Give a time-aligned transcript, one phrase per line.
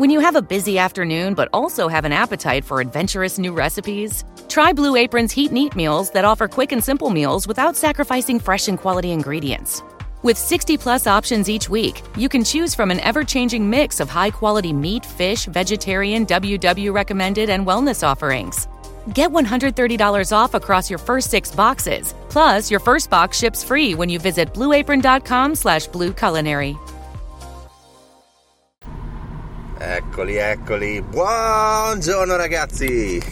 [0.00, 4.24] When you have a busy afternoon but also have an appetite for adventurous new recipes,
[4.48, 8.40] try Blue Apron's Heat and Eat meals that offer quick and simple meals without sacrificing
[8.40, 9.82] fresh and quality ingredients.
[10.22, 14.08] With 60 plus options each week, you can choose from an ever changing mix of
[14.08, 18.68] high quality meat, fish, vegetarian, WW recommended, and wellness offerings.
[19.12, 22.14] Get $130 off across your first six boxes.
[22.30, 26.78] Plus, your first box ships free when you visit blueapron.com slash blueculinary.
[29.82, 31.00] Eccoli, eccoli.
[31.00, 33.16] Buongiorno ragazzi.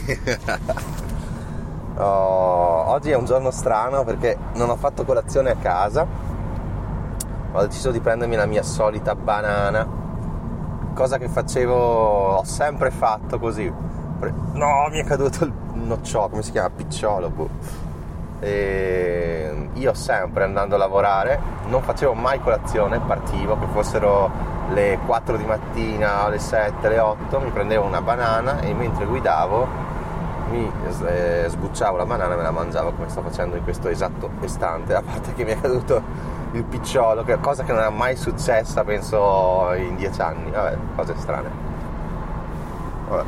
[1.99, 6.07] oh, oggi è un giorno strano perché non ho fatto colazione a casa.
[7.53, 9.87] Ho deciso di prendermi la mia solita banana.
[10.95, 13.67] Cosa che facevo, ho sempre fatto così.
[13.67, 16.71] No, mi è caduto il nocciolo, come si chiama?
[16.71, 17.29] Picciolo.
[17.29, 17.51] Boh.
[18.41, 25.37] E io sempre andando a lavorare non facevo mai colazione, partivo, che fossero le 4
[25.37, 29.87] di mattina, alle 7, alle 8, mi prendevo una banana e mentre guidavo
[30.51, 30.71] mi
[31.07, 34.95] eh, sbucciavo la banana e me la mangiavo come sto facendo in questo esatto istante,
[34.95, 36.03] a parte che mi è caduto
[36.53, 41.51] il picciolo, cosa che non è mai successa penso in dieci anni, vabbè, cose strane.
[43.09, 43.25] Vabbè.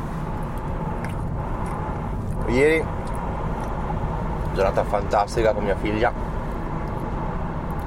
[2.47, 2.83] Ieri
[4.53, 6.11] giornata fantastica con mia figlia.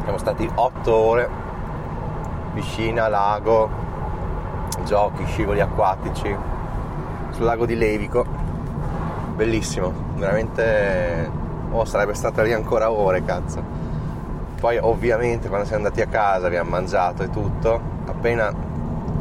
[0.03, 1.44] Siamo stati 8 ore
[2.55, 3.69] piscina, lago,
[4.85, 6.35] giochi, scivoli acquatici
[7.31, 8.25] sul lago di Levico.
[9.35, 11.31] Bellissimo, veramente
[11.71, 13.83] oh, sarebbe stata lì ancora ore, cazzo.
[14.61, 18.53] Poi ovviamente quando siamo andati a casa abbiamo mangiato e tutto, appena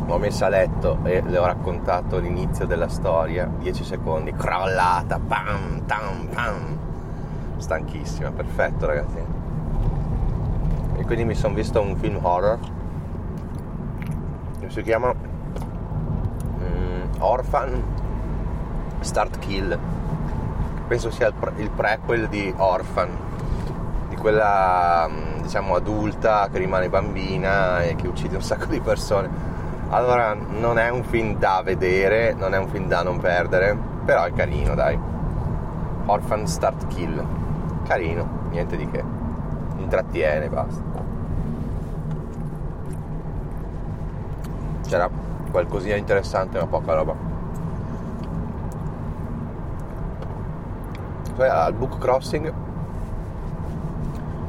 [0.05, 5.85] l'ho messa a letto e le ho raccontato l'inizio della storia, 10 secondi, crollata, pam,
[5.85, 6.77] tam, pam.
[7.57, 9.17] Stanchissima, perfetto ragazzi.
[10.95, 12.59] E quindi mi sono visto un film horror
[14.69, 15.13] si chiama
[16.59, 17.83] um, Orphan
[18.99, 19.77] Start Kill.
[20.87, 23.09] Penso sia il, pre- il prequel di Orphan
[24.09, 29.51] di quella mm, diciamo adulta che rimane bambina e che uccide un sacco di persone.
[29.89, 34.23] Allora non è un film da vedere non è un film da non perdere però
[34.23, 34.97] è carino dai.
[36.05, 37.25] Orphan Start Kill.
[37.85, 39.03] Carino niente di che.
[39.77, 41.12] Intrattiene basta
[44.85, 45.09] c'era
[45.51, 47.15] qualcosina interessante ma poca roba
[51.35, 52.53] poi al book crossing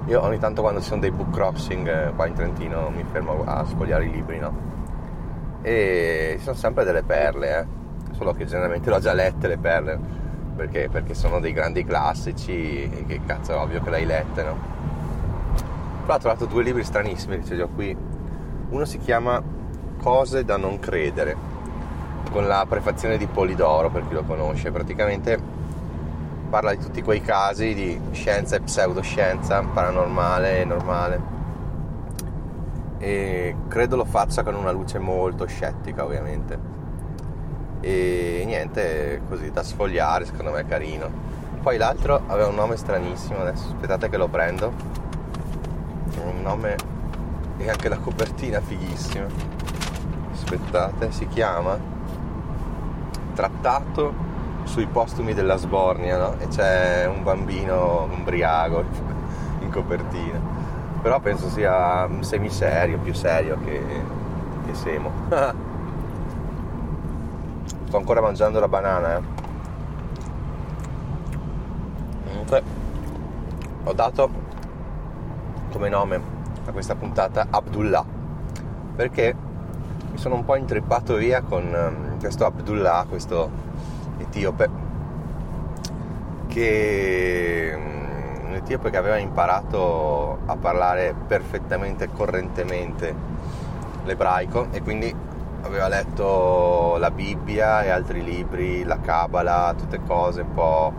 [0.07, 3.43] io ogni tanto quando ci sono dei book crossing eh, qua in Trentino mi fermo
[3.45, 4.73] a sfogliare i libri no?
[5.63, 7.67] e ci sono sempre delle perle eh?
[8.13, 9.99] solo che generalmente le ho già lette le perle
[10.55, 14.43] perché, perché sono dei grandi classici e che cazzo è ovvio che le hai lette
[14.43, 14.57] no?
[16.03, 17.97] però ho trovato due libri stranissimi che ho qui
[18.69, 19.43] uno si chiama
[20.05, 21.35] cose da non credere,
[22.31, 25.41] con la prefazione di Polidoro per chi lo conosce, praticamente
[26.51, 31.33] parla di tutti quei casi di scienza e pseudoscienza, paranormale e normale.
[32.99, 36.59] E credo lo faccia con una luce molto scettica, ovviamente.
[37.81, 41.09] E niente, così da sfogliare, secondo me è carino.
[41.63, 44.71] Poi l'altro aveva un nome stranissimo, adesso aspettate che lo prendo.
[46.23, 46.77] Un nome
[47.57, 49.54] e anche la copertina fighissima
[50.45, 51.79] aspettate, si chiama
[53.35, 54.33] Trattato
[54.65, 56.37] sui postumi della Sbornia, no?
[56.39, 58.85] E c'è un bambino umbriaco
[59.61, 60.39] in copertina.
[61.03, 63.83] Però penso sia semiserio, più serio che,
[64.67, 65.11] che semo.
[67.87, 69.23] Sto ancora mangiando la banana, eh.
[72.29, 72.63] Comunque
[73.85, 74.31] ho dato
[75.73, 76.21] come nome
[76.67, 78.05] a questa puntata Abdullah
[78.95, 79.35] perché
[80.15, 83.51] mi sono un po' intreppato via con um, questo Abdullah, questo
[84.19, 84.71] etiope,
[86.47, 93.13] che um, un etiope che aveva imparato a parlare perfettamente, correntemente
[94.05, 95.13] l'ebraico e quindi
[95.63, 100.93] aveva letto la Bibbia e altri libri, la Kabbalah, tutte cose un po'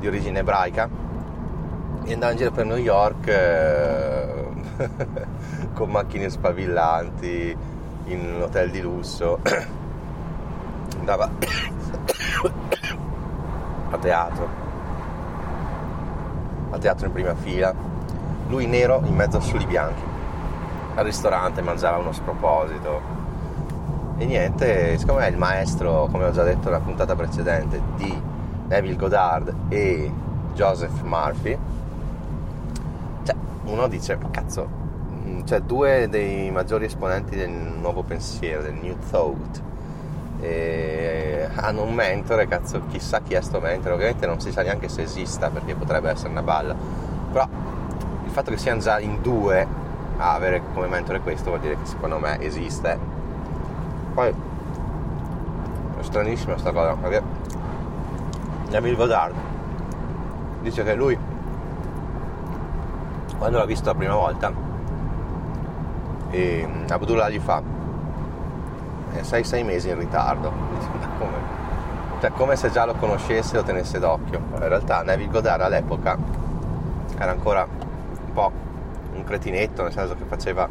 [0.00, 0.88] di origine ebraica.
[2.02, 4.48] E andava in giro per New York eh,
[5.72, 7.78] con macchine spavillanti
[8.12, 9.38] in un hotel di lusso,
[10.98, 11.30] andava
[13.90, 14.48] a teatro,
[16.70, 17.74] a teatro in prima fila,
[18.48, 20.02] lui nero in mezzo a soli bianchi,
[20.94, 23.18] al ristorante mangiava uno sproposito.
[24.18, 28.22] E niente, siccome è il maestro, come ho già detto nella puntata precedente, di
[28.66, 30.12] Neville Goddard e
[30.52, 31.56] Joseph Murphy,
[33.24, 33.34] cioè
[33.64, 34.79] uno dice, cazzo,
[35.44, 39.62] cioè due dei maggiori esponenti del nuovo pensiero, del New Thought,
[40.40, 44.88] e hanno un mentore, cazzo, chissà chi è sto mentore, ovviamente non si sa neanche
[44.88, 46.74] se esista perché potrebbe essere una balla,
[47.30, 47.46] però
[48.24, 49.66] il fatto che siano già in due
[50.16, 52.98] a avere come mentore questo vuol dire che secondo me esiste.
[54.14, 57.22] Poi è stranissima sta cosa, perché
[58.70, 59.34] Neville Goddard
[60.62, 61.18] dice che lui
[63.38, 64.52] quando l'ha visto la prima volta
[66.30, 67.62] e Abdullah gli fa
[69.14, 70.50] 6-6 eh, mesi in ritardo
[71.18, 71.58] come?
[72.20, 76.16] Cioè, come se già lo conoscesse o tenesse d'occhio in realtà Neville Goddard all'epoca
[77.18, 78.52] era ancora un po'
[79.14, 80.68] un cretinetto nel senso che faceva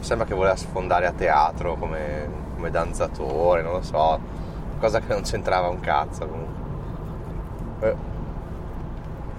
[0.00, 4.20] sembra che voleva sfondare a teatro come, come danzatore non lo so
[4.78, 6.56] cosa che non c'entrava un cazzo comunque
[7.80, 7.96] eh.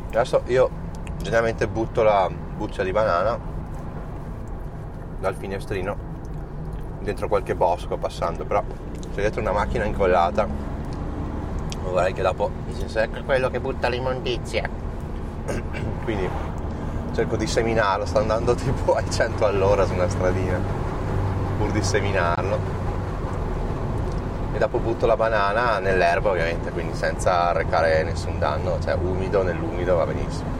[0.09, 0.69] adesso io
[1.17, 3.37] generalmente butto la buccia di banana
[5.19, 6.17] dal finestrino
[6.99, 8.63] dentro qualche bosco passando però
[9.13, 10.47] c'è dietro una macchina incollata.
[11.83, 14.69] Vorrei che dopo dice ecco quello che butta l'immondizia.
[16.03, 16.29] Quindi
[17.13, 20.59] cerco di seminarlo sto andando tipo ai 100 all'ora su una stradina
[21.57, 22.77] pur di seminarlo.
[24.53, 29.95] E dopo butto la banana nell'erba ovviamente quindi senza arrecare nessun danno cioè umido nell'umido
[29.95, 30.58] va benissimo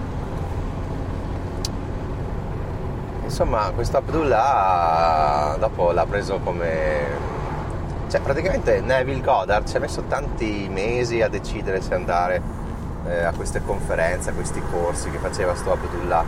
[3.40, 7.08] insomma questo Abdullah dopo l'ha preso come
[8.10, 12.42] cioè praticamente Neville Goddard ci ha messo tanti mesi a decidere se andare
[13.08, 16.26] eh, a queste conferenze, a questi corsi che faceva sto Abdullah.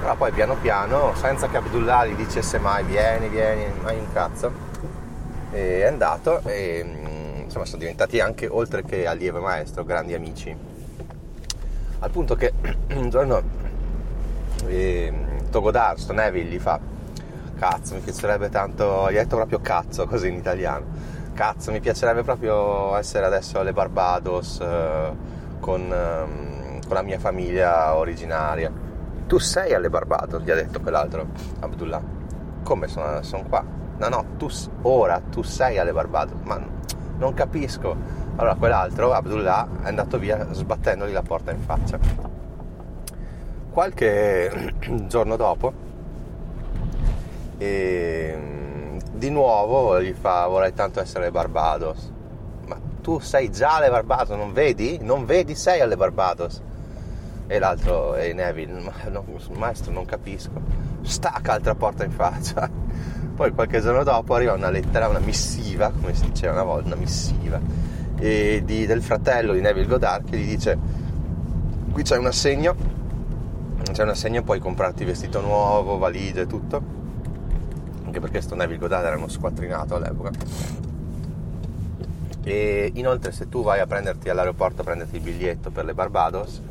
[0.00, 4.50] Però poi piano piano senza che Abdullah gli dicesse mai vieni, vieni, mai un cazzo
[5.50, 10.56] è andato e mm, insomma sono diventati anche oltre che allievo maestro grandi amici.
[11.98, 12.54] Al punto che
[12.94, 13.42] un giorno
[14.66, 16.96] eh, Togodar, sto Neville gli fa
[17.58, 21.16] cazzo mi piacerebbe tanto, gli ha detto proprio cazzo così in italiano.
[21.34, 25.12] Cazzo mi piacerebbe proprio essere adesso alle Barbados eh,
[25.58, 28.72] con, eh, con, la mia famiglia originaria.
[29.26, 31.26] Tu sei alle Barbados gli ha detto quell'altro
[31.60, 32.00] Abdullah.
[32.62, 33.64] Come sono, sono qua?
[33.98, 34.48] No no tu
[34.82, 36.60] ora tu sei alle Barbados ma
[37.18, 37.96] non capisco
[38.36, 42.27] allora quell'altro Abdullah è andato via sbattendogli la porta in faccia
[43.78, 44.74] qualche
[45.06, 45.72] giorno dopo
[47.58, 48.36] e
[49.12, 52.10] di nuovo gli fa vorrei tanto essere Barbados.
[52.66, 54.98] Ma tu sei già alle Barbados non vedi?
[55.00, 56.60] non vedi sei alle Barbados?
[57.46, 60.60] E l'altro è Neville ma no, maestro non capisco.
[61.02, 62.68] Stacca altra porta in faccia.
[63.36, 66.96] Poi qualche giorno dopo arriva una lettera una missiva come si diceva una volta una
[66.96, 67.60] missiva
[68.16, 70.76] di, del fratello di Neville Goddard che gli dice
[71.92, 72.97] qui c'è un assegno
[73.98, 76.80] c'è un assegno puoi comprarti vestito nuovo, valigie e tutto.
[78.04, 80.30] Anche perché sto Neville Goddard era uno squattrinato all'epoca.
[82.44, 86.62] E inoltre se tu vai a prenderti all'aeroporto a prenderti il biglietto per le Barbados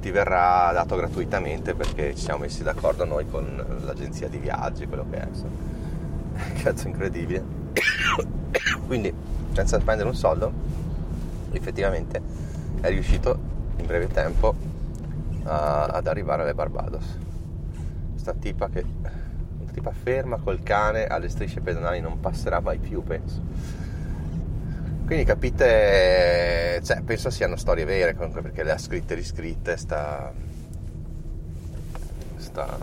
[0.00, 5.04] ti verrà dato gratuitamente perché ci siamo messi d'accordo noi con l'agenzia di viaggi quello
[5.10, 5.28] che è
[6.62, 7.44] cazzo incredibile.
[8.86, 9.12] Quindi
[9.52, 10.50] senza spendere un soldo
[11.50, 12.22] effettivamente
[12.80, 13.38] è riuscito
[13.76, 14.72] in breve tempo
[15.44, 17.18] a, ad arrivare alle Barbados.
[18.14, 18.84] Sta tipa che
[19.58, 23.40] una tipa ferma col cane alle strisce pedonali non passerà mai più, penso.
[25.04, 30.32] Quindi capite, cioè, penso siano storie vere comunque perché le ha scritte e riscritte, sta...
[32.36, 32.78] sta...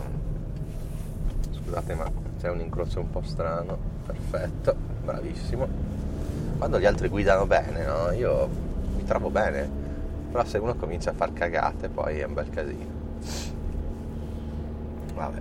[1.50, 5.68] Scusate ma c'è un incrocio un po' strano, perfetto, bravissimo.
[6.58, 8.12] Quando gli altri guidano bene, no?
[8.12, 8.48] Io
[8.96, 9.68] mi trovo bene,
[10.30, 12.98] però se uno comincia a far cagate poi è un bel casino.
[15.14, 15.40] Vabbè.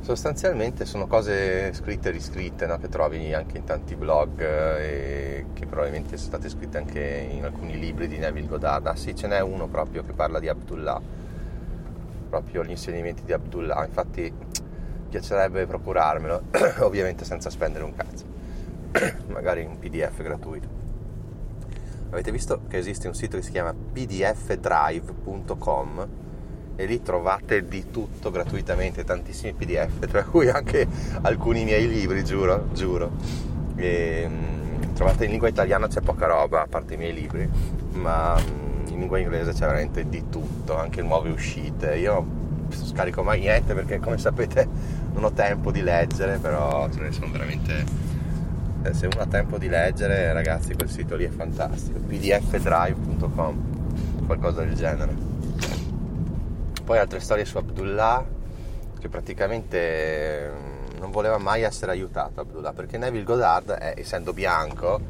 [0.00, 2.78] Sostanzialmente sono cose scritte e riscritte no?
[2.78, 7.42] che trovi anche in tanti blog eh, e che probabilmente sono state scritte anche in
[7.42, 8.86] alcuni libri di Neville Goddard.
[8.86, 11.00] Ah sì ce n'è uno proprio che parla di Abdullah.
[12.28, 13.84] Proprio gli insegnamenti di Abdullah.
[13.84, 14.32] Infatti
[15.08, 16.42] piacerebbe procurarmelo
[16.80, 18.24] ovviamente senza spendere un cazzo.
[19.32, 20.73] Magari un pdf gratuito
[22.14, 26.08] avete visto che esiste un sito che si chiama pdfdrive.com
[26.76, 30.86] e lì trovate di tutto gratuitamente, tantissimi pdf, tra cui anche
[31.22, 33.10] alcuni miei libri, giuro, giuro.
[33.76, 37.48] E, mh, trovate in lingua italiana c'è poca roba, a parte i miei libri,
[37.92, 41.96] ma mh, in lingua inglese c'è veramente di tutto, anche nuove uscite.
[41.96, 44.66] Io scarico mai niente perché come sapete
[45.12, 47.84] non ho tempo di leggere, però ce ne sono veramente
[48.92, 54.74] se uno ha tempo di leggere ragazzi quel sito lì è fantastico pdfdrive.com qualcosa del
[54.74, 55.34] genere
[56.84, 58.24] poi altre storie su Abdullah
[59.00, 65.00] che praticamente mm, non voleva mai essere aiutato Abdullah perché Neville Goddard, è, essendo bianco,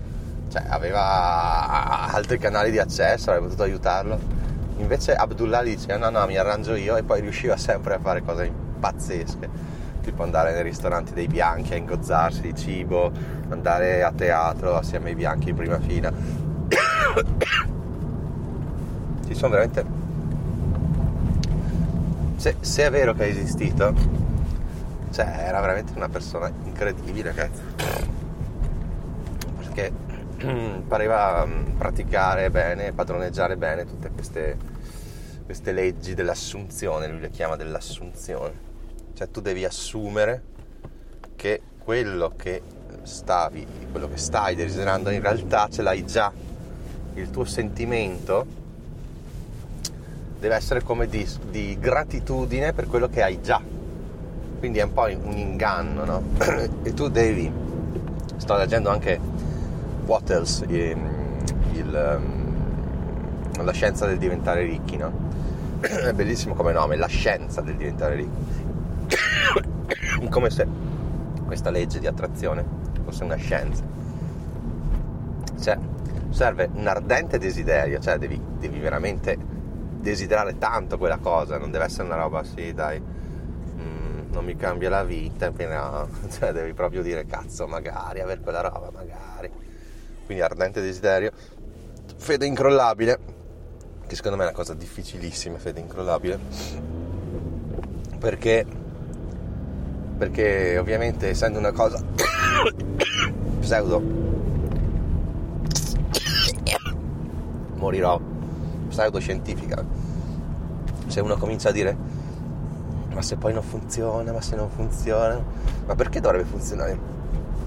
[0.49, 4.19] cioè, aveva altri canali di accesso, avrebbe potuto aiutarlo.
[4.79, 8.23] Invece Abdullah gli diceva no no mi arrangio io e poi riusciva sempre a fare
[8.23, 8.51] cose
[8.81, 9.49] pazzesche,
[10.05, 13.11] tipo andare nei ristoranti dei bianchi a ingozzarsi di cibo,
[13.49, 16.13] andare a teatro assieme ai bianchi in prima fila.
[19.27, 20.03] Ci sono veramente...
[22.37, 23.95] Se, se è vero che è esistito,
[25.11, 27.63] cioè era veramente una persona incredibile cazzo
[29.75, 29.93] perché
[30.87, 34.57] pareva mm, praticare bene padroneggiare bene tutte queste,
[35.45, 38.73] queste leggi dell'assunzione lui le chiama dell'assunzione
[39.15, 40.43] cioè tu devi assumere
[41.37, 42.63] che quello che
[43.03, 46.33] stavi quello che stai desiderando in realtà ce l'hai già
[47.15, 48.47] il tuo sentimento
[50.39, 53.75] deve essere come di, di gratitudine per quello che hai già
[54.65, 56.23] quindi è un po' un inganno, no?
[56.83, 57.53] e tu devi,
[58.37, 59.21] sto leggendo anche
[60.07, 60.97] Wattles, il,
[61.75, 65.13] il, um, la scienza del diventare ricchi, no?
[65.85, 68.54] È bellissimo come nome, la scienza del diventare ricchi.
[70.31, 70.67] come se
[71.45, 72.65] questa legge di attrazione
[73.05, 73.83] fosse una scienza.
[75.61, 75.79] Cioè,
[76.31, 79.37] serve un ardente desiderio, cioè devi, devi veramente
[80.01, 83.01] desiderare tanto quella cosa, non deve essere una roba, sì, dai
[84.35, 88.91] non mi cambia la vita, appena, cioè devi proprio dire cazzo, magari, avere quella roba,
[88.93, 89.51] magari.
[90.27, 91.33] Quindi ardente desiderio,
[92.17, 93.19] fede incrollabile,
[94.07, 96.39] che secondo me è una cosa difficilissima, fede incrollabile,
[98.19, 98.67] perché,
[100.17, 102.03] perché ovviamente essendo una cosa
[103.61, 104.01] pseudo,
[107.77, 108.21] morirò,
[108.89, 109.85] pseudoscientifica,
[111.07, 111.97] se uno comincia a dire
[113.15, 115.41] ma se poi non funziona, ma se non funziona,
[115.87, 116.99] ma perché dovrebbe funzionare?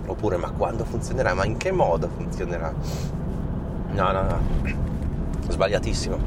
[0.06, 1.34] Oppure ma quando funzionerà?
[1.34, 2.74] Ma in che modo funzionerà?
[3.92, 4.40] No, no, no,
[5.48, 6.18] sbagliatissimo.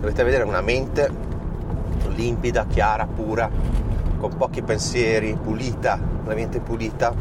[0.00, 1.10] Dovete vedere una mente
[2.14, 3.50] limpida, chiara, pura,
[4.22, 7.12] con pochi pensieri, pulita, una mente pulita,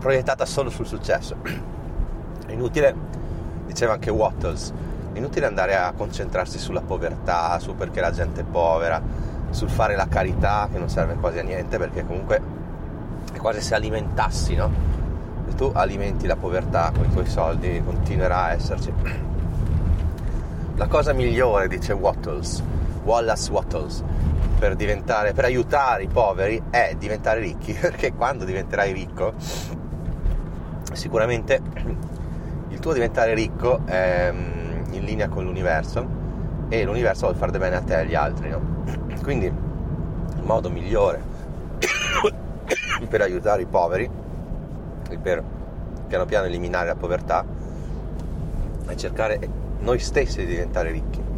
[0.00, 1.36] proiettata solo sul successo.
[2.44, 2.92] È inutile,
[3.64, 4.72] diceva anche Wattles,
[5.12, 9.00] è inutile andare a concentrarsi sulla povertà, su perché la gente è povera,
[9.50, 12.42] sul fare la carità che non serve quasi a niente perché comunque
[13.32, 14.68] è quasi se alimentassi, no?
[15.46, 18.92] Se tu alimenti la povertà con i tuoi soldi continuerà a esserci.
[20.74, 22.60] La cosa migliore, dice Wattles,
[23.04, 24.02] Wallace Wattles,
[24.58, 29.34] per, per aiutare i poveri è diventare ricchi, perché quando diventerai ricco
[30.92, 31.60] sicuramente
[32.68, 36.20] il tuo diventare ricco è in linea con l'universo
[36.68, 38.84] e l'universo vuole fare bene a te e agli altri, no?
[39.22, 41.22] Quindi il modo migliore
[43.08, 44.08] per aiutare i poveri
[45.08, 45.42] e per
[46.06, 47.44] piano piano eliminare la povertà
[48.86, 49.38] è cercare
[49.80, 51.31] noi stessi di diventare ricchi.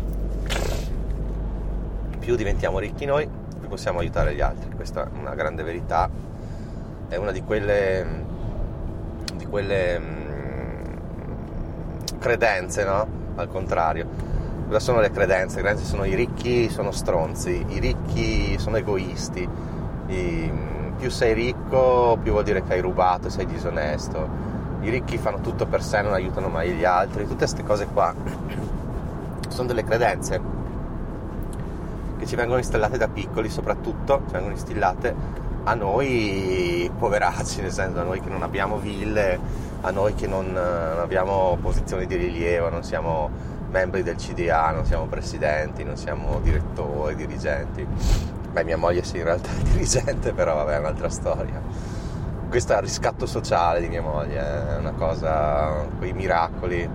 [2.24, 3.28] Più diventiamo ricchi noi,
[3.60, 4.70] più possiamo aiutare gli altri.
[4.74, 6.08] Questa è una grande verità,
[7.06, 8.24] è una di quelle,
[9.34, 10.84] di quelle mm,
[12.18, 13.06] credenze, no?
[13.34, 14.08] al contrario.
[14.66, 15.56] Cosa sono le credenze?
[15.56, 19.46] Le credenze sono i ricchi sono stronzi, i ricchi sono egoisti,
[20.06, 20.50] I,
[20.96, 24.26] più sei ricco più vuol dire che hai rubato, sei disonesto,
[24.80, 28.14] i ricchi fanno tutto per sé, non aiutano mai gli altri, tutte queste cose qua
[29.48, 30.53] sono delle credenze
[32.24, 38.00] che ci vengono installate da piccoli soprattutto, ci vengono instillate a noi poveracci, nel senso
[38.00, 39.38] a noi che non abbiamo ville,
[39.82, 43.30] a noi che non, non abbiamo posizioni di rilievo, non siamo
[43.70, 47.86] membri del CDA, non siamo presidenti, non siamo direttori, dirigenti.
[48.52, 51.60] Beh, mia moglie sì, in realtà è dirigente, però vabbè, è un'altra storia.
[52.48, 56.88] Questo è il riscatto sociale di mia moglie, è una cosa, quei miracoli.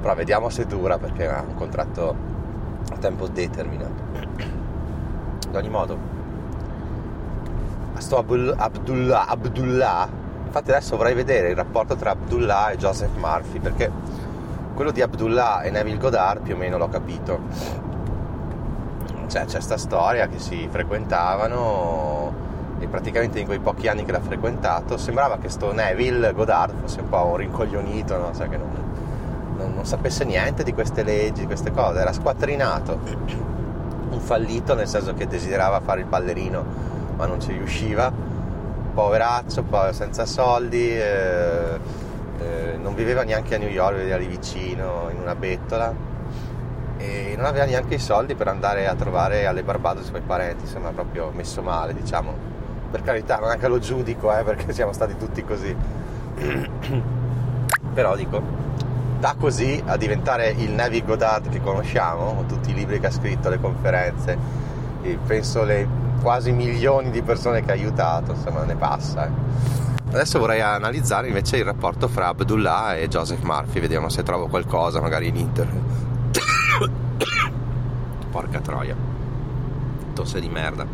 [0.00, 2.16] Però vediamo se dura perché è un contratto
[2.90, 4.02] a tempo determinato.
[5.52, 5.98] Ogni modo,
[7.98, 10.20] sto Abdullah, Abdullah
[10.52, 13.90] Infatti adesso vorrei vedere il rapporto tra Abdullah e Joseph Murphy, perché
[14.74, 17.40] quello di Abdullah e Neville Goddard più o meno l'ho capito.
[19.28, 22.34] Cioè, c'è questa storia che si frequentavano
[22.80, 27.00] e praticamente in quei pochi anni che l'ha frequentato sembrava che sto Neville Goddard fosse
[27.00, 28.34] un po' un rincoglionito, no?
[28.34, 28.68] cioè che non,
[29.56, 32.98] non, non sapesse niente di queste leggi, di queste cose, era squattrinato,
[34.22, 36.64] fallito nel senso che desiderava fare il ballerino
[37.16, 38.30] ma non ci riusciva
[38.92, 41.78] poveraccio, senza soldi, eh,
[42.38, 46.10] eh, non viveva neanche a New York, viveva lì vicino, in una bettola
[46.98, 50.64] e non aveva neanche i soldi per andare a trovare alle Barbados i suoi parenti,
[50.64, 52.50] insomma proprio messo male, diciamo.
[52.90, 55.74] per carità non è che lo giudico eh, perché siamo stati tutti così
[57.94, 58.42] però dico
[59.22, 63.10] da così a diventare il Nevi Godard che conosciamo con tutti i libri che ha
[63.12, 64.36] scritto le conferenze
[65.24, 65.86] penso le
[66.20, 69.30] quasi milioni di persone che ha aiutato insomma ne passa eh.
[70.10, 75.00] Adesso vorrei analizzare invece il rapporto fra Abdullah e Joseph Murphy, vediamo se trovo qualcosa
[75.00, 75.82] magari in internet.
[78.30, 78.94] Porca troia.
[80.12, 80.84] Tosse di merda.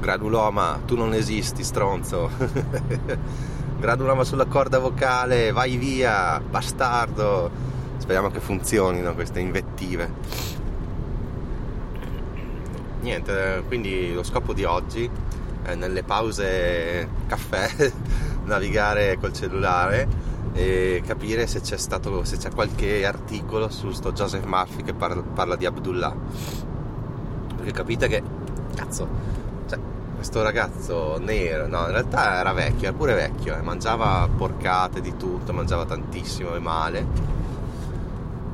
[0.00, 2.30] Granuloma, tu non esisti, stronzo.
[3.78, 7.50] Granuloma sulla corda vocale, vai via, bastardo.
[7.98, 10.10] Speriamo che funzionino queste invettive.
[13.00, 15.08] Niente, quindi lo scopo di oggi
[15.66, 17.92] eh, nelle pause caffè
[18.44, 20.08] navigare col cellulare
[20.52, 25.22] e capire se c'è stato se c'è qualche articolo su sto Joseph Murphy che parla,
[25.22, 26.14] parla di Abdullah
[27.56, 28.22] perché capite che
[28.74, 29.08] cazzo
[30.16, 35.16] questo ragazzo nero no in realtà era vecchio era pure vecchio eh, mangiava porcate di
[35.16, 37.06] tutto mangiava tantissimo e male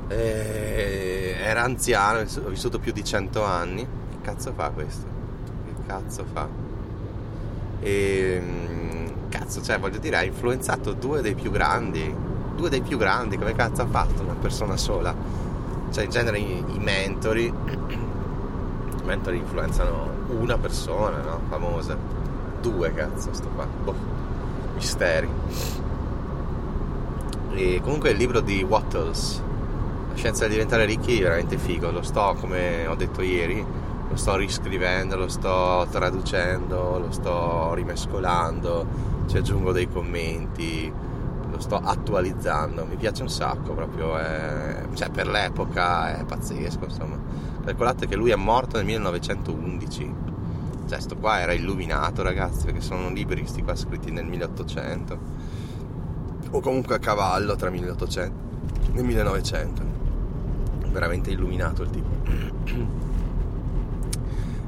[0.08, 5.06] e era anziano ha vissuto più di 100 anni che cazzo fa questo
[5.66, 6.70] che cazzo fa
[7.82, 8.92] e ehm,
[9.28, 12.14] cazzo, cioè voglio dire, ha influenzato due dei più grandi.
[12.54, 15.14] Due dei più grandi, come cazzo ha fatto una persona sola?
[15.90, 17.46] Cioè, in genere i, i mentori.
[17.46, 21.40] I mentori influenzano una persona, no?
[21.48, 21.96] Famosa.
[22.60, 23.66] Due, cazzo, sto qua.
[23.66, 23.94] Boh.
[24.74, 25.28] Misteri.
[27.54, 29.42] E comunque il libro di Wattles,
[30.10, 31.90] La scienza di diventare ricchi, è veramente figo.
[31.90, 33.64] Lo sto, come ho detto ieri,
[34.08, 38.86] lo sto riscrivendo, lo sto traducendo, lo sto rimescolando,
[39.26, 40.92] ci aggiungo dei commenti,
[41.50, 47.16] lo sto attualizzando, mi piace un sacco proprio, è, cioè per l'epoca è pazzesco insomma.
[47.64, 50.14] Calcolate che lui è morto nel 1911,
[50.88, 55.18] cioè sto qua era illuminato ragazzi perché sono libri sti qua scritti nel 1800
[56.50, 58.50] o comunque a cavallo tra 1800
[58.94, 59.82] e 1900,
[60.90, 62.10] veramente illuminato il tipo.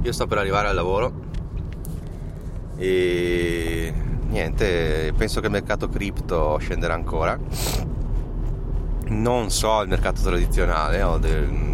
[0.02, 1.12] Io sto per arrivare al lavoro
[2.76, 3.92] e
[4.28, 7.38] niente, penso che il mercato cripto scenderà ancora.
[9.06, 11.73] Non so il mercato tradizionale, ho del,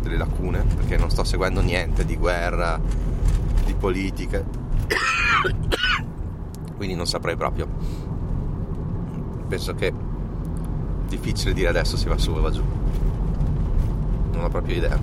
[0.00, 2.80] delle lacune perché non sto seguendo niente di guerra,
[3.64, 4.42] di politica.
[6.76, 7.66] Quindi non saprei proprio.
[9.48, 9.92] Penso che è
[11.08, 12.62] difficile dire adesso si va su o va giù.
[14.32, 14.98] Non ho proprio idea.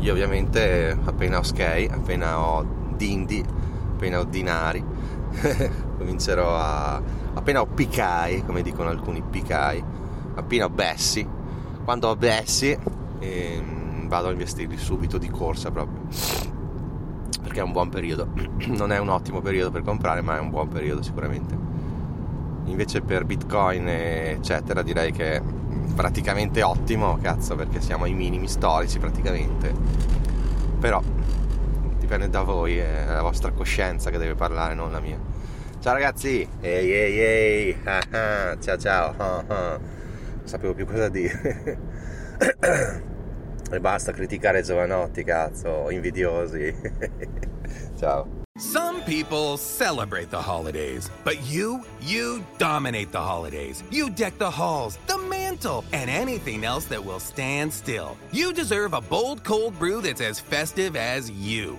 [0.00, 2.64] Io ovviamente appena ho Sky, appena ho
[2.96, 3.44] Dindi,
[3.92, 4.82] appena ho Dinari,
[5.98, 7.02] comincerò a...
[7.34, 9.82] appena ho Picai, come dicono alcuni Picai,
[10.36, 11.26] appena ho Bessi,
[11.84, 12.78] quando ho Bessi
[13.18, 13.77] ehm,
[14.08, 16.00] vado a investirli subito di corsa proprio,
[17.42, 18.28] perché è un buon periodo,
[18.66, 21.56] non è un ottimo periodo per comprare, ma è un buon periodo sicuramente.
[22.64, 25.40] Invece per Bitcoin eccetera direi che
[25.94, 29.72] praticamente ottimo, cazzo, perché siamo ai minimi storici praticamente.
[30.78, 31.02] Però
[31.98, 35.18] dipende da voi, è la vostra coscienza che deve parlare, non la mia.
[35.80, 38.58] Ciao ragazzi, ehi ehi ehi, ah, ah.
[38.58, 39.44] ciao ciao, ah.
[39.48, 39.80] non
[40.44, 41.78] sapevo più cosa dire.
[43.76, 46.74] e basta criticare giovanotti, cazzo, invidiosi.
[47.98, 48.38] ciao.
[48.58, 53.84] Some people celebrate the holidays, but you, you dominate the holidays.
[53.90, 58.16] You deck the halls, the mantle, and anything else that will stand still.
[58.32, 61.78] You deserve a bold cold brew that's as festive as you.